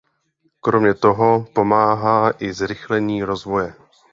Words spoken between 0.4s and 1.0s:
Kromě